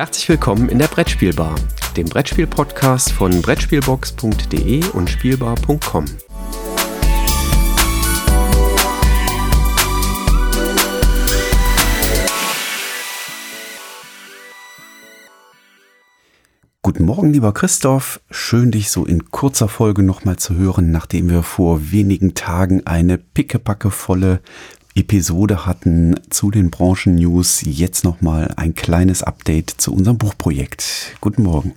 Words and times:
Herzlich 0.00 0.30
willkommen 0.30 0.70
in 0.70 0.78
der 0.78 0.86
Brettspielbar, 0.86 1.54
dem 1.94 2.06
Brettspiel-Podcast 2.06 3.12
von 3.12 3.42
Brettspielbox.de 3.42 4.82
und 4.94 5.10
Spielbar.com. 5.10 6.06
Guten 16.80 17.04
Morgen, 17.04 17.34
lieber 17.34 17.52
Christoph. 17.52 18.22
Schön, 18.30 18.70
dich 18.70 18.90
so 18.90 19.04
in 19.04 19.30
kurzer 19.30 19.68
Folge 19.68 20.02
nochmal 20.02 20.36
zu 20.36 20.54
hören, 20.54 20.92
nachdem 20.92 21.28
wir 21.28 21.42
vor 21.42 21.92
wenigen 21.92 22.32
Tagen 22.32 22.86
eine 22.86 23.18
pickepackevolle 23.18 24.40
Episode 24.94 25.66
hatten 25.66 26.18
zu 26.30 26.50
den 26.50 26.70
Branchen-News. 26.70 27.62
Jetzt 27.62 28.04
nochmal 28.04 28.52
ein 28.56 28.74
kleines 28.74 29.22
Update 29.22 29.70
zu 29.70 29.94
unserem 29.94 30.18
Buchprojekt. 30.18 31.16
Guten 31.20 31.44
Morgen. 31.44 31.74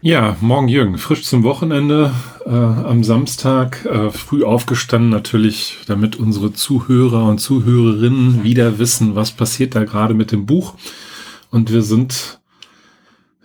Ja, 0.00 0.36
morgen 0.40 0.68
Jürgen, 0.68 0.96
frisch 0.96 1.24
zum 1.24 1.42
Wochenende, 1.42 2.12
äh, 2.46 2.50
am 2.50 3.02
Samstag, 3.02 3.84
äh, 3.84 4.10
früh 4.10 4.44
aufgestanden 4.44 5.10
natürlich, 5.10 5.78
damit 5.88 6.14
unsere 6.14 6.52
Zuhörer 6.52 7.24
und 7.24 7.38
Zuhörerinnen 7.38 8.44
wieder 8.44 8.78
wissen, 8.78 9.16
was 9.16 9.32
passiert 9.32 9.74
da 9.74 9.82
gerade 9.82 10.14
mit 10.14 10.30
dem 10.30 10.46
Buch. 10.46 10.74
Und 11.50 11.72
wir 11.72 11.82
sind, 11.82 12.38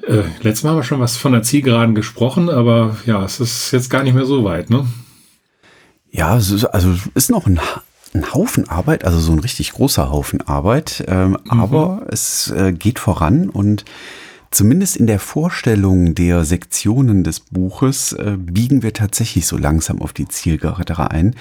äh, 0.08 0.22
letztes 0.44 0.64
Mal 0.64 0.72
haben 0.72 0.78
wir 0.78 0.84
schon 0.84 1.00
was 1.00 1.18
von 1.18 1.32
der 1.32 1.42
Zielgeraden 1.42 1.96
gesprochen, 1.96 2.52
aber 2.52 2.98
ja, 3.08 3.26
es 3.26 3.40
ist 3.40 3.72
jetzt 3.72 3.90
gar 3.90 4.04
nicht 4.04 4.14
mehr 4.14 4.28
so 4.28 4.44
weit, 4.44 4.70
ne? 4.70 4.86
Ja, 6.12 6.34
also 6.34 6.96
ist 7.16 7.32
noch 7.32 7.48
ein 7.48 7.60
ein 8.14 8.34
Haufen 8.34 8.70
Arbeit, 8.70 9.06
also 9.06 9.20
so 9.20 9.32
ein 9.32 9.40
richtig 9.40 9.74
großer 9.74 10.12
Haufen 10.12 10.42
Arbeit, 10.42 11.04
ähm, 11.08 11.32
mhm. 11.32 11.60
aber 11.60 12.06
es 12.10 12.52
äh, 12.52 12.72
geht 12.72 13.00
voran 13.00 13.50
und 13.50 13.86
zumindest 14.52 14.98
in 14.98 15.08
der 15.08 15.20
Vorstellung 15.20 16.16
der 16.16 16.46
Sektionen 16.46 17.24
des 17.24 17.40
Buches 17.40 18.14
äh, 18.14 18.38
biegen 18.38 18.84
wir 18.84 18.94
tatsächlich 18.94 19.48
so 19.48 19.58
langsam 19.58 20.02
auf 20.02 20.14
die 20.14 20.28
Zielgerade 20.28 21.12
ein. 21.12 21.36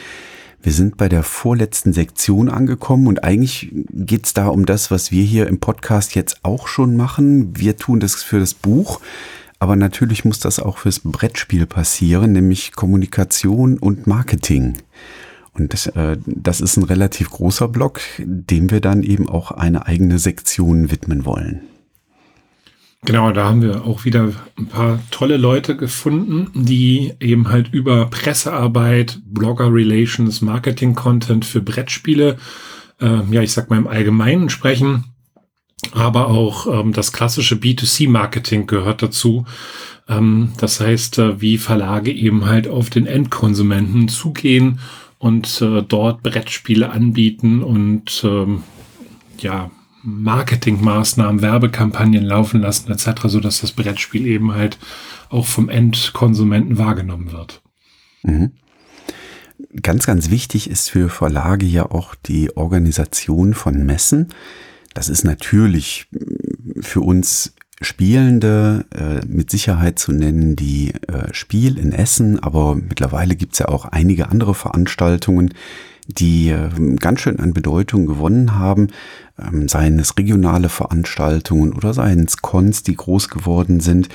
Wir 0.63 0.73
sind 0.73 0.97
bei 0.97 1.09
der 1.09 1.25
vorletzten 1.25 1.93
Sektion 1.93 2.49
angekommen 2.49 3.09
und 3.09 3.25
eigentlich 3.25 3.71
geht 3.91 4.27
es 4.27 4.33
da 4.33 4.47
um 4.47 4.65
das, 4.65 4.93
was 4.93 5.11
wir 5.11 5.25
hier 5.25 5.49
im 5.49 5.59
Podcast 5.59 6.15
jetzt 6.15 6.45
auch 6.45 6.69
schon 6.69 6.97
machen. 6.97 7.59
Wir 7.59 7.77
tun 7.77 7.99
das 7.99 8.23
für 8.23 8.39
das 8.39 8.55
Buch. 8.55 9.01
Aber 9.59 9.77
natürlich 9.77 10.25
muss 10.25 10.41
das 10.41 10.59
auch 10.59 10.79
fürs 10.79 11.01
Brettspiel 11.05 11.67
passieren, 11.67 12.33
nämlich 12.33 12.73
Kommunikation 12.73 13.79
und 13.79 14.09
Marketing. 14.09 14.77
Und 15.55 15.73
das, 15.73 15.87
äh, 15.87 16.17
das 16.25 16.61
ist 16.61 16.77
ein 16.77 16.85
relativ 16.85 17.31
großer 17.31 17.69
Block, 17.69 18.01
dem 18.19 18.71
wir 18.71 18.81
dann 18.81 19.03
eben 19.03 19.29
auch 19.29 19.51
eine 19.51 19.87
eigene 19.87 20.19
Sektion 20.19 20.91
widmen 20.91 21.25
wollen. 21.25 21.63
Genau, 23.05 23.33
da 23.33 23.47
haben 23.47 23.63
wir 23.63 23.85
auch 23.85 24.05
wieder 24.05 24.33
ein 24.57 24.67
paar 24.67 25.01
tolle 25.11 25.37
Leute 25.37 25.77
gefunden, 25.77 26.51
die 26.55 27.13
eben 27.19 27.49
halt 27.49 27.73
über 27.73 28.07
Pressearbeit, 28.07 29.21
Blogger 29.27 29.73
Relations, 29.73 30.41
Marketing 30.41 30.95
Content 30.95 31.45
für 31.45 31.61
Brettspiele, 31.61 32.37
äh, 33.01 33.21
ja, 33.31 33.43
ich 33.43 33.53
sag 33.53 33.71
mal 33.71 33.79
im 33.79 33.89
Allgemeinen 33.89 34.51
sprechen, 34.51 35.05
aber 35.91 36.29
auch 36.29 36.69
ähm, 36.69 36.93
das 36.93 37.13
klassische 37.13 37.57
B2C 37.57 38.09
Marketing 38.09 38.69
gehört 38.69 39.03
dazu. 39.03 39.47
Ähm, 40.09 40.53
das 40.59 40.79
heißt, 40.79 41.19
äh, 41.19 41.41
wie 41.41 41.59
Verlage 41.59 42.13
eben 42.13 42.47
halt 42.47 42.69
auf 42.69 42.89
den 42.89 43.07
Endkonsumenten 43.07 44.07
zugehen 44.07 44.79
und 45.23 45.63
äh, 45.63 45.85
dort 45.85 46.25
Brettspiele 46.25 46.91
anbieten 46.91 47.63
und 47.63 48.25
ähm, 48.25 48.65
ja, 49.39 49.71
Marketingmaßnahmen, 50.03 51.41
Werbekampagnen 51.41 52.25
laufen 52.25 52.61
lassen 52.61 52.91
etc., 52.91 53.21
so 53.27 53.39
dass 53.39 53.61
das 53.61 53.71
Brettspiel 53.71 54.27
eben 54.27 54.53
halt 54.53 54.79
auch 55.29 55.47
vom 55.47 55.69
Endkonsumenten 55.69 56.77
wahrgenommen 56.77 57.31
wird. 57.31 57.63
Mhm. 58.25 58.51
Ganz, 59.81 60.07
ganz 60.07 60.29
wichtig 60.29 60.69
ist 60.69 60.91
für 60.91 61.09
Verlage 61.09 61.67
ja 61.67 61.89
auch 61.89 62.17
die 62.17 62.57
Organisation 62.57 63.55
von 63.55 63.87
Messen. 63.87 64.27
Das 64.93 65.09
ist 65.09 65.23
natürlich 65.23 66.09
für 66.81 67.01
uns 67.01 67.55
Spielende 67.83 68.85
äh, 68.95 69.25
mit 69.27 69.51
Sicherheit 69.51 69.99
zu 69.99 70.13
nennen, 70.13 70.57
die 70.57 70.93
äh, 71.09 71.33
Spiel 71.33 71.79
in 71.79 71.93
Essen, 71.93 72.39
aber 72.39 72.75
mittlerweile 72.75 73.37
gibt's 73.37 73.59
ja 73.59 73.69
auch 73.69 73.87
einige 73.87 74.29
andere 74.29 74.55
Veranstaltungen, 74.55 75.55
die 76.07 76.51
äh, 76.51 76.69
ganz 76.97 77.21
schön 77.21 77.39
an 77.39 77.53
Bedeutung 77.53 78.07
gewonnen 78.07 78.59
haben, 78.59 78.89
ähm, 79.39 79.69
seien 79.69 79.99
es 79.99 80.17
regionale 80.19 80.69
Veranstaltungen 80.69 81.73
oder 81.73 81.95
seien 81.95 82.25
es 82.25 82.39
Cons, 82.39 82.83
die 82.83 82.97
groß 82.97 83.29
geworden 83.29 83.81
sind. 83.81 84.09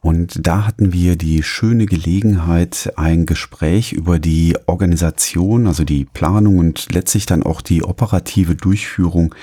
Und 0.00 0.46
da 0.46 0.66
hatten 0.66 0.92
wir 0.92 1.16
die 1.16 1.42
schöne 1.42 1.86
Gelegenheit, 1.86 2.92
ein 2.96 3.26
Gespräch 3.26 3.92
über 3.92 4.18
die 4.20 4.56
Organisation, 4.66 5.66
also 5.66 5.82
die 5.82 6.04
Planung 6.04 6.58
und 6.58 6.92
letztlich 6.92 7.26
dann 7.26 7.42
auch 7.42 7.60
die 7.60 7.82
operative 7.82 8.54
Durchführung 8.54 9.34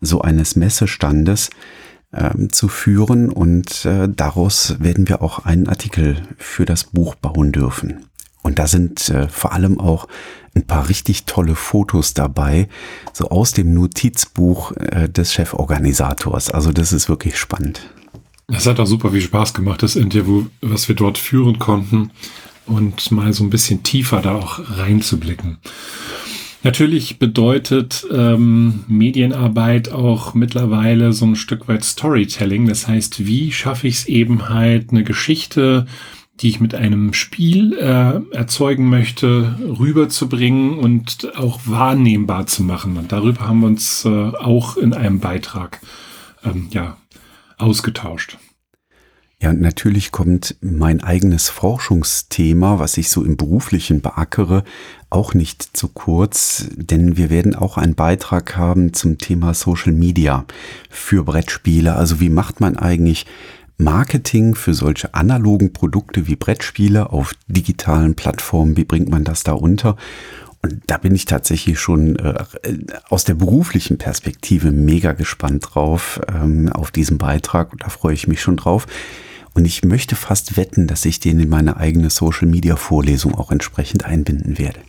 so 0.00 0.20
eines 0.20 0.56
Messestandes 0.56 1.50
ähm, 2.12 2.52
zu 2.52 2.68
führen 2.68 3.30
und 3.30 3.84
äh, 3.84 4.08
daraus 4.08 4.76
werden 4.80 5.08
wir 5.08 5.22
auch 5.22 5.44
einen 5.44 5.68
Artikel 5.68 6.22
für 6.38 6.64
das 6.64 6.84
Buch 6.84 7.14
bauen 7.14 7.52
dürfen. 7.52 8.06
Und 8.42 8.58
da 8.58 8.66
sind 8.66 9.08
äh, 9.10 9.28
vor 9.28 9.52
allem 9.52 9.78
auch 9.78 10.08
ein 10.54 10.66
paar 10.66 10.88
richtig 10.88 11.24
tolle 11.24 11.54
Fotos 11.54 12.14
dabei, 12.14 12.68
so 13.12 13.28
aus 13.28 13.52
dem 13.52 13.74
Notizbuch 13.74 14.72
äh, 14.76 15.08
des 15.08 15.32
Cheforganisators. 15.32 16.50
Also 16.50 16.72
das 16.72 16.92
ist 16.92 17.08
wirklich 17.08 17.38
spannend. 17.38 17.80
Es 18.48 18.66
hat 18.66 18.80
auch 18.80 18.86
super 18.86 19.10
viel 19.12 19.20
Spaß 19.20 19.54
gemacht, 19.54 19.82
das 19.82 19.94
Interview, 19.94 20.46
was 20.60 20.88
wir 20.88 20.96
dort 20.96 21.18
führen 21.18 21.58
konnten 21.60 22.10
und 22.66 23.10
mal 23.12 23.32
so 23.32 23.44
ein 23.44 23.50
bisschen 23.50 23.82
tiefer 23.82 24.20
da 24.20 24.34
auch 24.34 24.60
reinzublicken. 24.76 25.58
Natürlich 26.62 27.18
bedeutet 27.18 28.06
ähm, 28.12 28.84
Medienarbeit 28.86 29.90
auch 29.92 30.34
mittlerweile 30.34 31.14
so 31.14 31.24
ein 31.24 31.36
Stück 31.36 31.68
weit 31.68 31.84
Storytelling. 31.84 32.66
Das 32.68 32.86
heißt, 32.86 33.26
wie 33.26 33.50
schaffe 33.50 33.88
ich 33.88 33.94
es 33.94 34.06
eben 34.06 34.50
halt, 34.50 34.90
eine 34.90 35.02
Geschichte, 35.02 35.86
die 36.40 36.48
ich 36.48 36.60
mit 36.60 36.74
einem 36.74 37.14
Spiel 37.14 37.74
äh, 37.78 38.20
erzeugen 38.34 38.88
möchte, 38.88 39.56
rüberzubringen 39.78 40.78
und 40.78 41.32
auch 41.36 41.60
wahrnehmbar 41.64 42.46
zu 42.46 42.62
machen. 42.62 42.96
Und 42.98 43.12
darüber 43.12 43.48
haben 43.48 43.60
wir 43.60 43.66
uns 43.66 44.04
äh, 44.04 44.08
auch 44.08 44.76
in 44.76 44.92
einem 44.92 45.20
Beitrag 45.20 45.80
ähm, 46.44 46.68
ja, 46.72 46.98
ausgetauscht. 47.56 48.38
Ja, 49.42 49.48
und 49.48 49.62
natürlich 49.62 50.12
kommt 50.12 50.56
mein 50.60 51.02
eigenes 51.02 51.48
Forschungsthema, 51.48 52.78
was 52.78 52.98
ich 52.98 53.08
so 53.08 53.24
im 53.24 53.38
beruflichen 53.38 54.02
beackere, 54.02 54.64
auch 55.08 55.32
nicht 55.32 55.74
zu 55.74 55.88
kurz, 55.88 56.66
denn 56.76 57.16
wir 57.16 57.30
werden 57.30 57.54
auch 57.54 57.78
einen 57.78 57.94
Beitrag 57.94 58.58
haben 58.58 58.92
zum 58.92 59.16
Thema 59.16 59.54
Social 59.54 59.92
Media 59.92 60.44
für 60.90 61.24
Brettspiele. 61.24 61.96
Also 61.96 62.20
wie 62.20 62.28
macht 62.28 62.60
man 62.60 62.76
eigentlich 62.76 63.24
Marketing 63.78 64.54
für 64.54 64.74
solche 64.74 65.14
analogen 65.14 65.72
Produkte 65.72 66.26
wie 66.26 66.36
Brettspiele 66.36 67.10
auf 67.10 67.32
digitalen 67.48 68.16
Plattformen? 68.16 68.76
Wie 68.76 68.84
bringt 68.84 69.08
man 69.08 69.24
das 69.24 69.42
da 69.42 69.52
unter? 69.52 69.96
Und 70.60 70.82
da 70.86 70.98
bin 70.98 71.14
ich 71.14 71.24
tatsächlich 71.24 71.80
schon 71.80 72.16
äh, 72.16 72.44
aus 73.08 73.24
der 73.24 73.34
beruflichen 73.34 73.96
Perspektive 73.96 74.70
mega 74.70 75.12
gespannt 75.12 75.70
drauf, 75.70 76.20
ähm, 76.28 76.70
auf 76.70 76.90
diesen 76.90 77.16
Beitrag. 77.16 77.72
Und 77.72 77.82
da 77.82 77.88
freue 77.88 78.12
ich 78.12 78.28
mich 78.28 78.42
schon 78.42 78.58
drauf. 78.58 78.86
Und 79.54 79.64
ich 79.64 79.84
möchte 79.84 80.16
fast 80.16 80.56
wetten, 80.56 80.86
dass 80.86 81.04
ich 81.04 81.20
den 81.20 81.40
in 81.40 81.48
meine 81.48 81.76
eigene 81.76 82.10
Social 82.10 82.48
Media 82.48 82.76
Vorlesung 82.76 83.34
auch 83.34 83.50
entsprechend 83.50 84.04
einbinden 84.04 84.58
werde. 84.58 84.80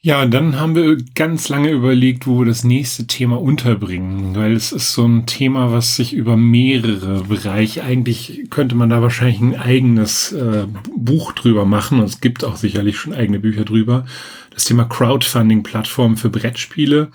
Ja, 0.00 0.26
dann 0.26 0.60
haben 0.60 0.76
wir 0.76 0.96
ganz 1.16 1.48
lange 1.48 1.70
überlegt, 1.70 2.28
wo 2.28 2.38
wir 2.38 2.46
das 2.46 2.62
nächste 2.62 3.08
Thema 3.08 3.40
unterbringen, 3.40 4.36
weil 4.36 4.52
es 4.52 4.70
ist 4.70 4.92
so 4.92 5.04
ein 5.04 5.26
Thema, 5.26 5.72
was 5.72 5.96
sich 5.96 6.12
über 6.12 6.36
mehrere 6.36 7.24
Bereiche, 7.24 7.82
eigentlich 7.82 8.46
könnte 8.48 8.76
man 8.76 8.90
da 8.90 9.02
wahrscheinlich 9.02 9.40
ein 9.40 9.56
eigenes 9.56 10.30
äh, 10.30 10.68
Buch 10.96 11.32
drüber 11.32 11.64
machen 11.64 11.98
und 11.98 12.04
es 12.04 12.20
gibt 12.20 12.44
auch 12.44 12.54
sicherlich 12.54 12.96
schon 12.96 13.12
eigene 13.12 13.40
Bücher 13.40 13.64
drüber. 13.64 14.06
Das 14.54 14.66
Thema 14.66 14.84
Crowdfunding-Plattformen 14.84 16.16
für 16.16 16.30
Brettspiele 16.30 17.10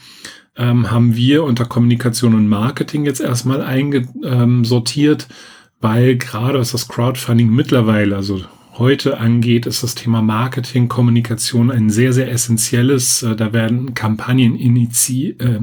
ähm, 0.58 0.92
haben 0.92 1.16
wir 1.16 1.46
unter 1.46 1.64
Kommunikation 1.64 2.36
und 2.36 2.50
Marketing 2.50 3.06
jetzt 3.06 3.22
erstmal 3.22 3.62
eingesortiert, 3.62 5.28
ähm, 5.30 5.36
weil 5.80 6.18
gerade 6.18 6.60
was 6.60 6.74
das 6.74 6.90
Crowdfunding 6.90 7.50
mittlerweile, 7.50 8.18
also 8.18 8.42
heute 8.78 9.20
angeht, 9.20 9.66
ist 9.66 9.84
das 9.84 9.96
Thema 9.96 10.22
Marketing, 10.22 10.88
Kommunikation 10.88 11.72
ein 11.72 11.90
sehr, 11.90 12.14
sehr 12.14 12.32
essentielles. 12.32 13.24
Äh, 13.24 13.36
da 13.36 13.54
werden 13.54 13.94
Kampagnen 13.94 14.56
inizi 14.56 15.36
äh, 15.40 15.60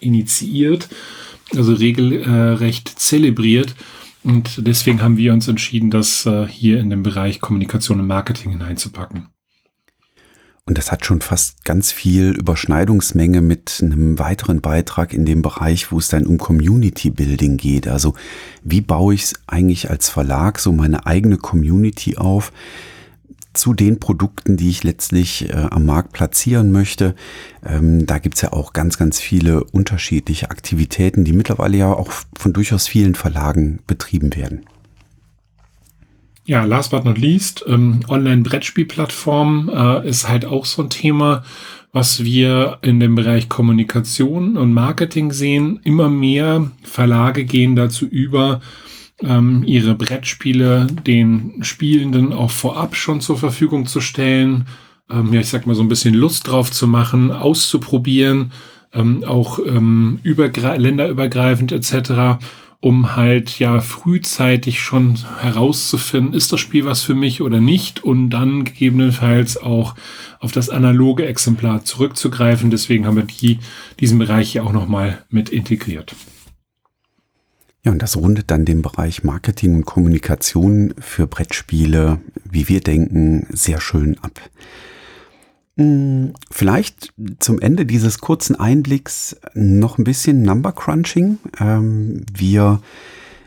initiiert, 0.00 0.88
also 1.56 1.72
regelrecht 1.72 2.88
zelebriert. 2.88 3.74
Und 4.22 4.66
deswegen 4.66 5.02
haben 5.02 5.16
wir 5.16 5.32
uns 5.32 5.48
entschieden, 5.48 5.90
das 5.90 6.26
äh, 6.26 6.46
hier 6.46 6.80
in 6.80 6.90
den 6.90 7.02
Bereich 7.02 7.40
Kommunikation 7.40 8.00
und 8.00 8.06
Marketing 8.06 8.52
hineinzupacken. 8.52 9.33
Und 10.66 10.78
das 10.78 10.90
hat 10.90 11.04
schon 11.04 11.20
fast 11.20 11.62
ganz 11.66 11.92
viel 11.92 12.30
Überschneidungsmenge 12.30 13.42
mit 13.42 13.80
einem 13.82 14.18
weiteren 14.18 14.62
Beitrag 14.62 15.12
in 15.12 15.26
dem 15.26 15.42
Bereich, 15.42 15.92
wo 15.92 15.98
es 15.98 16.08
dann 16.08 16.26
um 16.26 16.38
Community 16.38 17.10
Building 17.10 17.58
geht. 17.58 17.86
Also 17.86 18.14
wie 18.62 18.80
baue 18.80 19.12
ich 19.12 19.24
es 19.24 19.34
eigentlich 19.46 19.90
als 19.90 20.08
Verlag 20.08 20.58
so 20.58 20.72
meine 20.72 21.06
eigene 21.06 21.36
Community 21.36 22.16
auf? 22.16 22.52
zu 23.52 23.72
den 23.72 24.00
Produkten, 24.00 24.56
die 24.56 24.68
ich 24.68 24.82
letztlich 24.82 25.48
äh, 25.48 25.52
am 25.52 25.86
Markt 25.86 26.12
platzieren 26.12 26.72
möchte. 26.72 27.14
Ähm, 27.64 28.04
da 28.04 28.18
gibt's 28.18 28.40
ja 28.40 28.52
auch 28.52 28.72
ganz, 28.72 28.98
ganz 28.98 29.20
viele 29.20 29.62
unterschiedliche 29.62 30.50
Aktivitäten, 30.50 31.24
die 31.24 31.32
mittlerweile 31.32 31.76
ja 31.76 31.92
auch 31.92 32.10
von 32.36 32.52
durchaus 32.52 32.88
vielen 32.88 33.14
Verlagen 33.14 33.78
betrieben 33.86 34.34
werden. 34.34 34.66
Ja, 36.46 36.64
last 36.64 36.90
but 36.90 37.04
not 37.06 37.16
least, 37.16 37.64
ähm, 37.66 38.00
Online-Brettspielplattform 38.06 39.70
äh, 39.74 40.06
ist 40.06 40.28
halt 40.28 40.44
auch 40.44 40.66
so 40.66 40.82
ein 40.82 40.90
Thema, 40.90 41.42
was 41.92 42.22
wir 42.22 42.78
in 42.82 43.00
dem 43.00 43.14
Bereich 43.14 43.48
Kommunikation 43.48 44.58
und 44.58 44.74
Marketing 44.74 45.32
sehen. 45.32 45.80
Immer 45.84 46.10
mehr 46.10 46.70
Verlage 46.82 47.44
gehen 47.44 47.76
dazu 47.76 48.04
über, 48.04 48.60
ähm, 49.22 49.62
ihre 49.64 49.94
Brettspiele 49.94 50.86
den 51.06 51.62
Spielenden 51.62 52.34
auch 52.34 52.50
vorab 52.50 52.94
schon 52.94 53.22
zur 53.22 53.38
Verfügung 53.38 53.86
zu 53.86 54.02
stellen. 54.02 54.66
Ähm, 55.10 55.32
ja, 55.32 55.40
ich 55.40 55.48
sag 55.48 55.66
mal 55.66 55.74
so 55.74 55.82
ein 55.82 55.88
bisschen 55.88 56.14
Lust 56.14 56.46
drauf 56.46 56.70
zu 56.70 56.86
machen, 56.86 57.32
auszuprobieren, 57.32 58.52
ähm, 58.92 59.24
auch 59.24 59.60
ähm, 59.64 60.18
länderübergreifend 60.22 61.72
etc 61.72 62.38
um 62.84 63.16
halt 63.16 63.58
ja 63.58 63.80
frühzeitig 63.80 64.80
schon 64.80 65.18
herauszufinden, 65.40 66.34
ist 66.34 66.52
das 66.52 66.60
Spiel 66.60 66.84
was 66.84 67.00
für 67.00 67.14
mich 67.14 67.40
oder 67.40 67.58
nicht 67.58 68.04
und 68.04 68.28
dann 68.28 68.64
gegebenenfalls 68.64 69.56
auch 69.56 69.94
auf 70.38 70.52
das 70.52 70.68
analoge 70.68 71.24
Exemplar 71.24 71.86
zurückzugreifen. 71.86 72.70
Deswegen 72.70 73.06
haben 73.06 73.16
wir 73.16 73.24
die, 73.24 73.58
diesen 74.00 74.18
Bereich 74.18 74.52
hier 74.52 74.66
auch 74.66 74.72
nochmal 74.72 75.24
mit 75.30 75.48
integriert. 75.48 76.14
Ja, 77.84 77.92
und 77.92 78.02
das 78.02 78.18
rundet 78.18 78.50
dann 78.50 78.66
den 78.66 78.82
Bereich 78.82 79.24
Marketing 79.24 79.76
und 79.76 79.86
Kommunikation 79.86 80.92
für 80.98 81.26
Brettspiele, 81.26 82.20
wie 82.44 82.68
wir 82.68 82.82
denken, 82.82 83.46
sehr 83.48 83.80
schön 83.80 84.18
ab. 84.20 84.38
Hm, 85.76 86.34
vielleicht 86.50 87.12
zum 87.40 87.60
Ende 87.60 87.84
dieses 87.84 88.18
kurzen 88.18 88.54
Einblicks 88.54 89.36
noch 89.54 89.98
ein 89.98 90.04
bisschen 90.04 90.42
Number 90.42 90.72
Crunching. 90.72 91.38
Ähm, 91.58 92.24
wir 92.32 92.80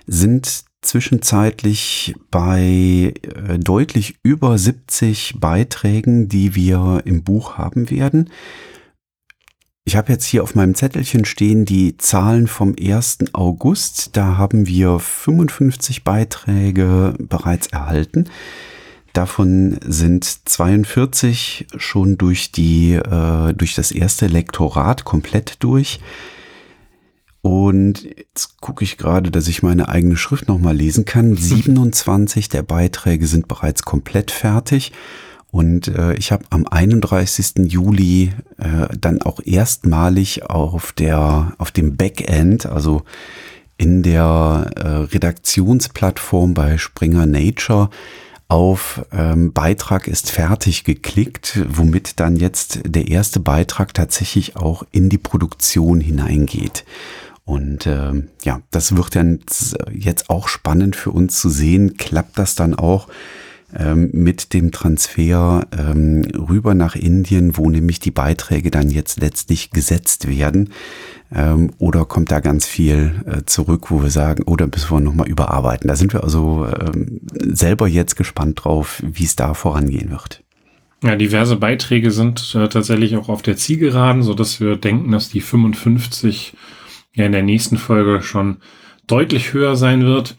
sind 0.08 0.66
zwischenzeitlich 0.82 2.16
bei 2.30 3.14
äh, 3.22 3.60
deutlich 3.60 4.18
über 4.24 4.58
70 4.58 5.36
Beiträgen, 5.40 6.28
die 6.28 6.54
wir 6.54 7.02
im 7.06 7.24
Buch 7.24 7.58
haben 7.58 7.90
werden. 7.90 8.30
Ich 9.86 9.96
habe 9.96 10.12
jetzt 10.12 10.26
hier 10.26 10.44
auf 10.44 10.54
meinem 10.54 10.76
Zettelchen 10.76 11.24
stehen 11.24 11.64
die 11.64 11.96
Zahlen 11.96 12.48
vom 12.48 12.76
1. 12.78 13.20
August. 13.32 14.18
Da 14.18 14.36
haben 14.36 14.68
wir 14.68 15.00
55 15.00 16.04
Beiträge 16.04 17.14
bereits 17.20 17.68
erhalten. 17.68 18.26
Davon 19.18 19.80
sind 19.84 20.26
42 20.26 21.66
schon 21.76 22.20
durch 22.20 22.52
die, 22.52 22.94
äh, 22.94 23.52
durch 23.56 23.74
das 23.74 23.90
erste 23.90 24.28
Lektorat 24.28 25.06
komplett 25.06 25.64
durch. 25.64 26.02
Und 27.42 28.04
jetzt 28.16 28.62
gucke 28.62 28.84
ich 28.84 29.00
gerade, 29.00 29.32
dass 29.32 29.48
ich 29.48 29.64
meine 29.64 29.90
eigene 29.90 30.18
Schrift 30.18 30.48
nochmal 30.48 30.76
lesen 30.76 31.06
kann. 31.06 31.36
27 31.36 32.50
der 32.50 32.62
Beiträge 32.62 33.26
sind 33.26 33.48
bereits 33.48 33.82
komplett 33.82 34.30
fertig. 34.30 34.92
Und 35.50 35.88
äh, 35.88 36.14
ich 36.14 36.32
habe 36.32 36.46
am 36.52 36.68
31. 36.68 37.72
Juli 37.72 38.34
äh, 38.60 38.96
dann 39.02 39.24
auch 39.24 39.40
erstmalig 39.44 40.48
auf 40.48 40.92
der 40.92 41.54
auf 41.58 41.72
dem 41.72 41.98
Backend, 41.98 42.68
also 42.68 43.02
in 43.80 44.04
der 44.04 44.70
äh, 44.76 44.88
Redaktionsplattform 45.12 46.54
bei 46.54 46.78
Springer 46.78 47.26
Nature, 47.26 47.90
auf 48.50 49.06
ähm, 49.12 49.52
Beitrag 49.52 50.08
ist 50.08 50.32
fertig 50.32 50.84
geklickt, 50.84 51.60
womit 51.68 52.20
dann 52.20 52.38
jetzt 52.38 52.80
der 52.86 53.10
erste 53.10 53.40
Beitrag 53.40 53.94
tatsächlich 53.94 54.56
auch 54.56 54.84
in 54.92 55.10
die 55.10 55.18
Produktion 55.18 56.00
hineingeht. 56.00 56.86
Und 57.44 57.86
äh, 57.86 58.12
ja, 58.44 58.62
das 58.72 58.96
wird 58.96 59.16
dann 59.16 59.40
jetzt 59.92 60.30
auch 60.30 60.48
spannend 60.48 60.96
für 60.96 61.12
uns 61.12 61.40
zu 61.40 61.50
sehen. 61.50 61.96
Klappt 61.98 62.38
das 62.38 62.56
dann 62.56 62.76
auch 62.76 63.08
ähm, 63.76 64.10
mit 64.14 64.54
dem 64.54 64.72
Transfer 64.72 65.68
ähm, 65.78 66.26
rüber 66.36 66.74
nach 66.74 66.96
Indien, 66.96 67.58
wo 67.58 67.70
nämlich 67.70 68.00
die 68.00 68.12
Beiträge 68.12 68.72
dann 68.72 68.90
jetzt 68.90 69.20
letztlich 69.20 69.72
gesetzt 69.72 70.28
werden? 70.28 70.70
Ähm, 71.34 71.72
oder 71.78 72.06
kommt 72.06 72.32
da 72.32 72.40
ganz 72.40 72.66
viel 72.66 73.24
äh, 73.26 73.44
zurück, 73.46 73.92
wo 73.92 74.02
wir 74.02 74.10
sagen, 74.10 74.44
oder 74.44 74.66
oh, 74.66 74.70
müssen 74.74 74.92
wir 74.92 75.00
nochmal 75.02 75.28
überarbeiten? 75.28 75.88
Da 75.88 75.96
sind 75.96 76.14
wir 76.14 76.24
also 76.24 76.66
ähm, 76.66 77.20
selber 77.32 77.88
jetzt 77.88 78.16
gespannt 78.16 78.64
drauf, 78.64 79.04
wie 79.06 79.26
es 79.26 79.36
da 79.36 79.54
vorangehen 79.54 80.10
wird. 80.10 80.44
Ja, 81.04 81.16
diverse 81.16 81.58
Beiträge 81.58 82.12
sind 82.12 82.56
äh, 82.56 82.70
tatsächlich 82.70 83.18
auch 83.18 83.30
auf 83.30 83.42
der 83.42 83.58
Zielgeraden, 83.58 84.24
so 84.24 84.34
dass 84.34 84.60
wir 84.60 84.78
denken, 84.78 85.12
dass 85.12 85.30
die 85.30 85.42
55 85.42 86.54
ja 87.14 87.26
in 87.26 87.34
der 87.34 87.44
nächsten 87.44 87.78
Folge 87.78 88.22
schon 88.22 88.58
deutlich 89.06 89.54
höher 89.54 89.76
sein 89.76 90.06
wird. 90.06 90.38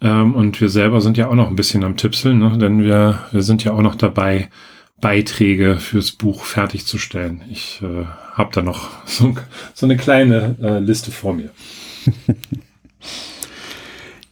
Ähm, 0.00 0.34
und 0.34 0.60
wir 0.60 0.68
selber 0.68 1.00
sind 1.00 1.16
ja 1.16 1.28
auch 1.28 1.34
noch 1.34 1.48
ein 1.48 1.56
bisschen 1.56 1.84
am 1.84 1.96
Tipseln, 1.96 2.38
ne? 2.38 2.56
denn 2.58 2.82
wir, 2.82 3.26
wir 3.32 3.42
sind 3.42 3.64
ja 3.64 3.72
auch 3.72 3.82
noch 3.82 3.96
dabei, 3.96 4.48
Beiträge 5.00 5.76
fürs 5.76 6.12
Buch 6.12 6.44
fertigzustellen. 6.44 7.42
Ich 7.50 7.80
äh, 7.82 8.04
habe 8.34 8.50
da 8.52 8.62
noch 8.62 8.88
so, 9.06 9.34
so 9.74 9.86
eine 9.86 9.96
kleine 9.96 10.56
äh, 10.60 10.78
Liste 10.78 11.10
vor 11.10 11.34
mir. 11.34 11.50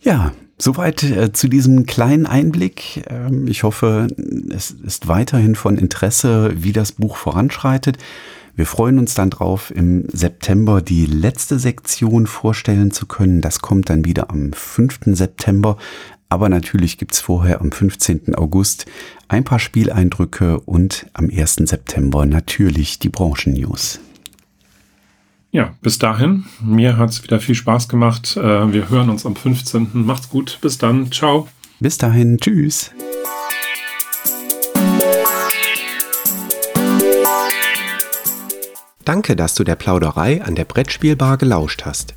ja, 0.03 0.33
soweit 0.59 1.03
äh, 1.05 1.33
zu 1.33 1.49
diesem 1.49 1.87
kleinen 1.87 2.27
Einblick. 2.27 3.05
Ähm, 3.09 3.47
ich 3.49 3.63
hoffe, 3.63 4.09
es 4.51 4.71
ist 4.71 5.09
weiterhin 5.09 5.55
von 5.55 5.79
Interesse, 5.79 6.53
wie 6.57 6.73
das 6.73 6.93
Buch 6.93 7.17
voranschreitet. 7.17 7.99
Wir 8.57 8.65
freuen 8.65 8.99
uns 8.99 9.15
dann 9.15 9.29
drauf, 9.29 9.71
im 9.71 10.07
September 10.11 10.81
die 10.81 11.05
letzte 11.05 11.59
Sektion 11.59 12.27
vorstellen 12.27 12.91
zu 12.91 13.05
können. 13.05 13.43
Das 13.43 13.61
kommt 13.61 13.91
dann 13.91 14.07
wieder 14.07 14.31
am 14.31 14.55
5. 14.55 15.01
September. 15.15 15.77
Aber 16.31 16.49
natürlich 16.49 16.97
gibt's 16.97 17.21
vorher 17.21 17.61
am 17.61 17.71
15. 17.71 18.35
August 18.35 18.87
ein 19.29 19.45
paar 19.45 19.59
Spieleindrücke 19.59 20.59
und 20.61 21.07
am 21.13 21.29
1. 21.31 21.57
September 21.67 22.25
natürlich 22.25 22.99
die 22.99 23.11
Branchen-News. 23.11 24.01
Ja, 25.53 25.75
bis 25.83 25.99
dahin. 25.99 26.47
Mir 26.61 26.97
hat's 26.97 27.23
wieder 27.23 27.41
viel 27.41 27.55
Spaß 27.55 27.89
gemacht. 27.89 28.37
Äh, 28.37 28.73
wir 28.73 28.89
hören 28.89 29.11
uns 29.11 29.27
am 29.27 29.37
15. 29.37 29.89
Macht's 29.93 30.31
gut. 30.31 30.59
Bis 30.63 30.79
dann. 30.79 31.13
Ciao. 31.13 31.47
Bis 31.79 31.99
dahin. 31.99 32.39
Tschüss. 32.39 32.91
Danke, 39.07 39.35
dass 39.37 39.55
du 39.55 39.65
der 39.65 39.77
Plauderei 39.77 40.43
an 40.43 40.57
der 40.57 40.65
Brettspielbar 40.65 41.39
gelauscht 41.39 41.87
hast. 41.87 42.15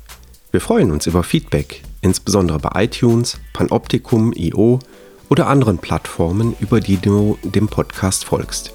Wir 0.50 0.60
freuen 0.60 0.90
uns 0.90 1.06
über 1.06 1.22
Feedback 1.22 1.82
insbesondere 2.00 2.58
bei 2.58 2.84
iTunes, 2.84 3.38
Panoptikum, 3.52 4.32
IO 4.34 4.80
oder 5.28 5.46
anderen 5.46 5.78
Plattformen, 5.78 6.56
über 6.58 6.80
die 6.80 6.96
du 6.96 7.38
dem 7.44 7.68
Podcast 7.68 8.24
folgst. 8.24 8.72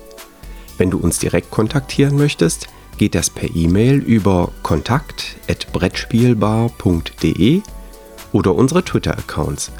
Wenn 0.77 0.91
du 0.91 0.98
uns 0.98 1.19
direkt 1.19 1.51
kontaktieren 1.51 2.17
möchtest, 2.17 2.69
geht 2.98 3.15
das 3.15 3.29
per 3.29 3.53
E-Mail 3.53 3.98
über 3.98 4.53
kontakt@brettspielbar.de 4.63 7.62
oder 8.31 8.55
unsere 8.55 8.86
Twitter-Accounts. 8.86 9.74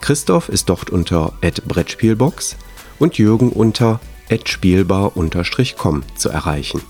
Christoph 0.00 0.48
ist 0.48 0.68
dort 0.68 0.90
unter 0.90 1.32
@brettspielbox 1.40 2.54
und 3.00 3.18
Jürgen 3.18 3.50
unter 3.50 3.98
@spielbar_com 4.28 6.04
zu 6.16 6.28
erreichen. 6.28 6.80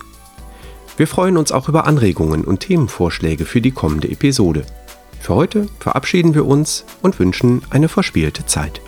Wir 0.97 1.07
freuen 1.07 1.35
uns 1.35 1.51
auch 1.51 1.67
über 1.67 1.87
Anregungen 1.87 2.45
und 2.45 2.61
Themenvorschläge 2.61 3.45
für 3.45 3.59
die 3.59 3.71
kommende 3.71 4.09
Episode. 4.09 4.65
Für 5.19 5.35
heute 5.35 5.67
verabschieden 5.79 6.33
wir 6.35 6.45
uns 6.45 6.85
und 7.01 7.19
wünschen 7.19 7.63
eine 7.69 7.89
verspielte 7.89 8.45
Zeit. 8.45 8.79